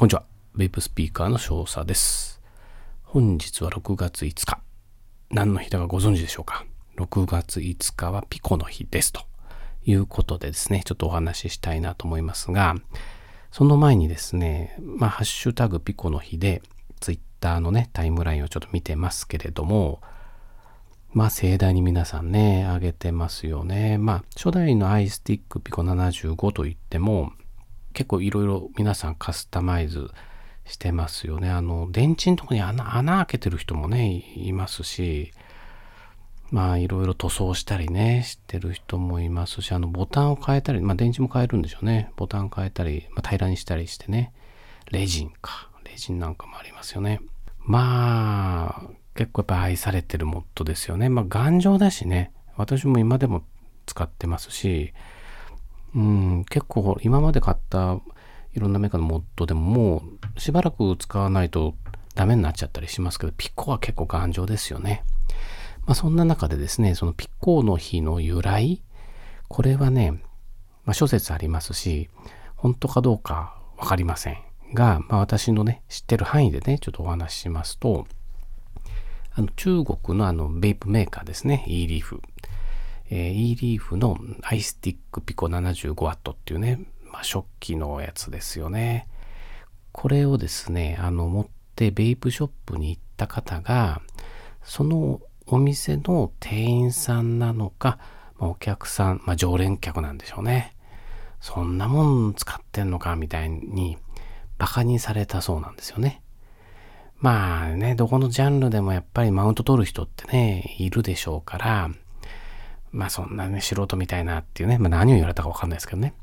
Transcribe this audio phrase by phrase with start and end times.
[0.00, 0.24] こんにちは。
[0.56, 2.40] ベイプスピーカーの少佐です。
[3.02, 4.58] 本日は6月5日。
[5.30, 6.64] 何の日だかご存知でしょうか
[6.96, 9.12] ?6 月5日はピコの日です。
[9.12, 9.20] と
[9.84, 12.76] いうことでですね、ちょっとお話ししたいなと思いますが、
[13.52, 16.62] その前にですね、まあ、ハッシュタグピコの日で、
[17.00, 20.00] ツイッターのね、タイムラインをちょっと見てますけれども、
[21.12, 23.98] まあ盛大に皆さんね、あげてますよね。
[23.98, 27.34] まあ初代のアイスティックピコ75といっても、
[27.92, 30.10] 結構いろいろ皆さんカスタマイズ
[30.64, 31.50] してますよね。
[31.50, 35.32] あの、電池のとこに穴穴開けてる人もね、いますし、
[36.50, 42.10] まあいろいろ塗装したりね、してる人もいますし、あのボタンを変えたり、まあ電池も変えるんでしょうね。
[42.16, 44.32] ボタン変えたり、まあ、平らにしたりしてね。
[44.90, 45.68] レジンか。
[45.84, 47.20] レジンなんかもありますよね。
[47.58, 51.08] まあ、結構やっぱ愛されてるモッドですよね。
[51.08, 52.32] まあ頑丈だしね。
[52.56, 53.44] 私も今でも
[53.86, 54.92] 使ってますし、
[55.94, 57.98] うん、結構今まで買った
[58.52, 60.02] いろんなメーカーのモッドでもも
[60.36, 61.74] うしばらく使わないと
[62.14, 65.04] ダメになっちゃったりしますけど、ピッコは結構頑丈ですよね。
[65.86, 68.82] まあそんな中でですね、そのピッコの日の由来、
[69.48, 70.12] これはね、
[70.84, 72.08] まあ諸説ありますし、
[72.56, 74.38] 本当かどうかわかりません
[74.74, 78.06] が、まあ私のね、知ってる範囲でね、ちょっとお話ししますと、
[79.32, 82.20] あの中国のあのベイプメーカーですね、e リーフ。
[83.10, 86.80] えー、e リーフのアイスティックピコ 75W っていうね、
[87.12, 89.08] まあ、初期のやつですよね。
[89.92, 94.00] これをですね、あの、持ってベイプショップに行った方が、
[94.62, 97.98] そのお店の店員さんなのか、
[98.38, 100.76] まあ、お客さん、まあ、常連客なんでしょうね。
[101.40, 103.96] そんなもん使ってんのかみたいに
[104.58, 106.22] バカにされたそうなんですよね。
[107.18, 111.90] まあね、どこのジャンルでもやっぱりマウント取る人ってね、いるでしょうから、
[112.92, 116.14] まあそんなね、素人みたいなっていうね、まあ何を言われたかわかんないですけどね。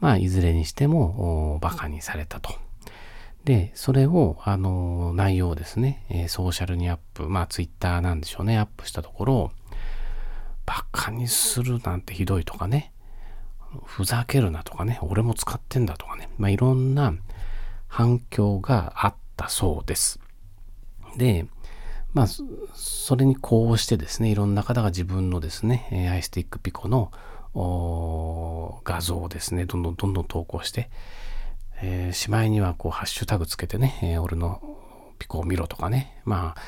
[0.00, 2.54] まあいずれにしても、バカにされたと。
[3.44, 9.52] で、それを、あの、内容をですね、えソーシャルにアップ、まあツイッターなんでしょうね、アップしたところ、
[10.66, 12.92] バカにするなんてひどいとかね、
[13.84, 17.14] ふざけるなとかね、俺も使ってんだとかね、まあいろんな
[17.88, 20.20] 反響があったそうです。
[21.16, 21.46] で、
[22.14, 22.26] まあ、
[22.74, 27.10] それにこうしてですね、いろんな方が自分のですね、アイスティックピコの
[28.84, 30.90] 画像をですね、どんどんどんどん投稿して、
[31.82, 34.60] えー、しまいにはこうハッシュタグつけてね、えー、俺の
[35.18, 36.60] ピコを見ろとかね、まあ、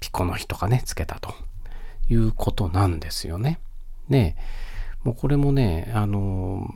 [0.00, 1.34] ピコの日とかね、つけたと
[2.08, 3.60] いうことなんですよね。
[4.08, 4.36] で、
[5.04, 6.68] もうこれもね、あの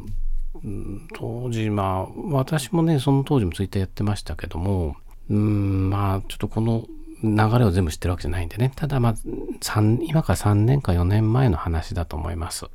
[1.14, 4.96] 当時、まあ、私もね、その当時もツイッターやってましたけども、
[5.28, 6.86] うん、まあ、ちょっとこの
[7.26, 8.72] 流れを全部知ってるわけじゃないんでね。
[8.74, 9.14] ただまあ、
[10.02, 12.66] 今から3年か4年前の話だと思います。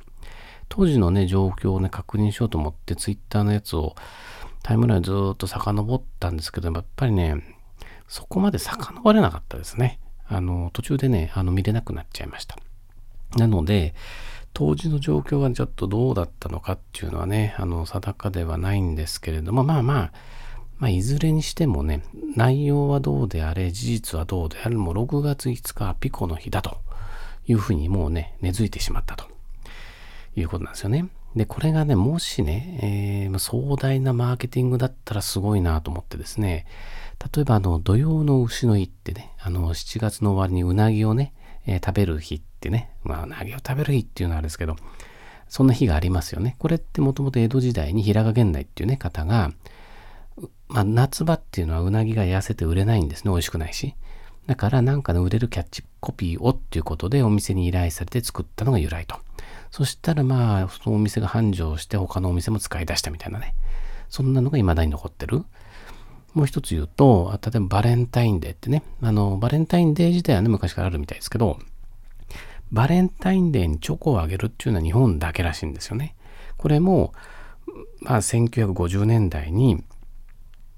[0.68, 3.94] 当時のね、状況をね、確認しようと思って、ツイッターのやつを
[4.62, 7.42] タイムラインずっと遡ったんですけど、やっぱりね、
[8.08, 9.98] そこまで遡れなかったですね。
[10.28, 12.56] あの、途中でね、あの見れなくなっちゃいました。
[13.36, 13.94] なので、
[14.54, 20.12] 当時の状況がちょっとどうだったのかっていうのはね、あの、定かではないんですけれども、まあまあ、
[20.82, 22.02] まあ、いずれにしてもね、
[22.34, 26.78] 内容はどうであれ、事実はどうであれ、もう6月5日はピコの日だと
[27.46, 29.26] いうふうにもうね、根付いてしまったと
[30.34, 31.06] いうことなんですよね。
[31.36, 36.66] で、これがね、もしね、えー、壮大なマーケティングだったらすごいなと思ってですね、
[37.32, 41.32] 例えばあの、土曜の牛の日ってね、あの、7月の終わりにうなぎをね、
[41.64, 44.74] えー、食べる日ってね、まあ、うなぎを食べる日っていうのはあれですけど、
[45.48, 46.56] そんな日がありますよね。
[46.58, 49.52] これってもともと江戸時代に平賀源内っていうね、方が、
[50.68, 53.30] まあ、夏場っていうのはうなぎが痩せて売れないんですね。
[53.30, 53.94] 美味しくないし。
[54.46, 59.16] だからなんかの売れるキャッチコピーをっていうことでお店に依頼されて作ったのが由来と。
[59.70, 63.54] そしたらまあ、そのお店が繁盛して他のお店も使い出したみたいなね。
[64.08, 65.44] そんなのが未だに残ってる。
[66.34, 71.58] もう一つ言うと、例えばバレンタインデーってね、あの、バレンタインデー自体はね、昔からあるみたいですけど、
[72.70, 76.14] バレンタインデーにチョコをあげるっていうのは日本だけらしいんですよね。
[76.56, 77.12] これも、
[78.00, 79.84] まあ、1950年代に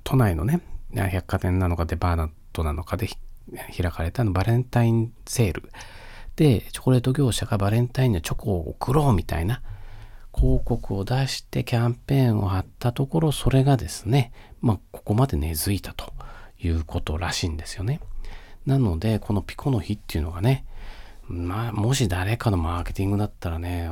[0.05, 0.61] 都内のね、
[0.95, 3.09] 百貨店なのかデパートなのかで
[3.77, 5.71] 開かれたのバレンタインセール
[6.37, 9.63] で、チョコレート業者がバレンタインのチョコを送ろうみたいな
[10.35, 16.13] 広告を出してキャンペーンを貼ったところ、それがですね、まあ、ここまで根付いたと
[16.59, 18.01] いうことらしいんですよね。
[18.67, 20.65] なので、このピコの日っていうのがね、
[21.27, 23.91] まあ、もし誰かのマーケティングだったらね、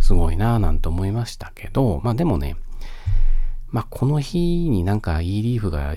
[0.00, 2.56] すごいなぁなんて思いましたけど、まあでもね、
[3.70, 5.94] まあ、この日になんか e リーフが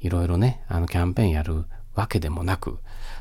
[0.00, 1.64] いろいろね、あのキャンペーンやる
[1.94, 2.78] わけでもなく、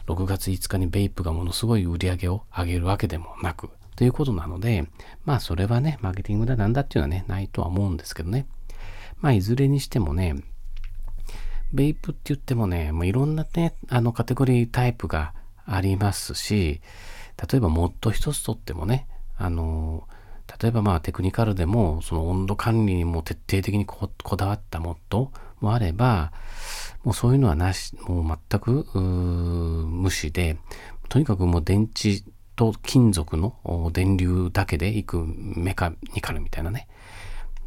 [0.08, 4.88] 6月5日にベイプがものすごい売り上げを上げるわけでもなく、ということなので、
[5.26, 8.48] まあそれはね、マーケティングだなんだっていうのはね、ないとは思うんですけどね。
[9.20, 10.36] まあいずれにしてもね、
[11.74, 15.34] ベイプって言ってもね、もういろんなね、あのカテゴリータイプが
[15.66, 16.82] ありますし、
[17.52, 19.08] 例えばモッド一つとってもね、
[19.38, 20.08] あの、
[20.60, 26.32] 例えばまあテクニカルでもその温度管理にも徹底的にこだわったモッドもあれば、
[27.04, 30.58] もうそういうのはなし、もう全く無視で、
[31.10, 32.24] とにかくもう電池
[32.56, 36.88] と金属の電流だけでいくメカニカルみたいなね。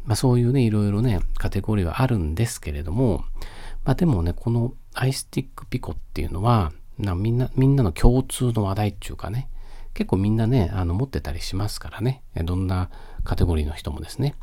[0.05, 3.25] まあそういうね、いろいろね、カテゴリーはあるんですけれども、
[3.83, 9.49] まあでもね、このアイスティックピコっていうのは、なみんな、みんなの共通の話題っていうかね、
[9.95, 12.89] 結構みんなね、あの持ってたりしますからね、どんな
[13.23, 14.35] カテゴリーの人もですね。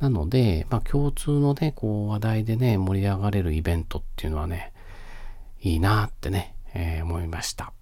[0.00, 4.72] なので、まあ共通のね、こう話題でね、盛り上がれるイベントっていうのはね、
[5.60, 7.74] いいなってね、えー、思いました。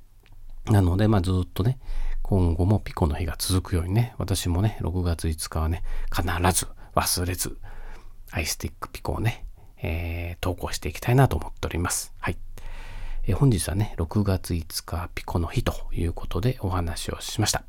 [0.66, 1.78] なので、まあずっとね、
[2.22, 6.66] 今後もピコの日が続くようにね、私もね、6月5日はね、必ず
[6.96, 7.58] 忘れず、
[8.32, 9.46] アイスティックピコをね、
[9.80, 12.12] えー、投稿していきたいなと思っております。
[12.18, 12.38] はい。
[13.28, 17.62] え、本日はね、6月5日ピコの日ということでお話をしました。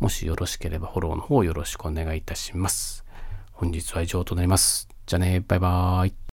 [0.00, 3.04] もしよろしければフォローの方よろしくお願いいたします。
[3.52, 4.88] 本日は以上となります。
[5.04, 6.27] じゃあね、バイバーイ。